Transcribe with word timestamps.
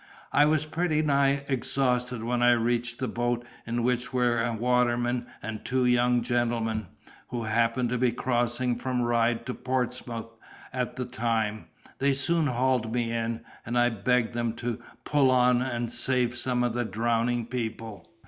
I 0.33 0.45
was 0.45 0.65
pretty 0.65 1.03
nigh 1.03 1.43
exhausted 1.47 2.23
when 2.23 2.41
I 2.41 2.53
reached 2.53 2.97
the 2.97 3.07
boat, 3.07 3.45
in 3.67 3.83
which 3.83 4.11
were 4.11 4.43
a 4.43 4.51
waterman 4.51 5.27
and 5.43 5.63
two 5.63 5.85
young 5.85 6.23
gentlemen, 6.23 6.87
who 7.27 7.43
happened 7.43 7.89
to 7.89 7.99
be 7.99 8.11
crossing 8.11 8.77
from 8.77 9.03
Ryde 9.03 9.45
to 9.45 9.53
Portsmouth 9.53 10.25
at 10.73 10.95
the 10.95 11.05
time. 11.05 11.67
They 11.99 12.13
soon 12.13 12.47
hauled 12.47 12.91
me 12.91 13.11
in, 13.13 13.41
and 13.63 13.77
I 13.77 13.89
begged 13.89 14.33
them 14.33 14.53
to 14.53 14.81
pull 15.03 15.29
on 15.29 15.61
and 15.61 15.91
save 15.91 16.35
some 16.35 16.63
of 16.63 16.73
the 16.73 16.83
drowning 16.83 17.45
people. 17.45 18.09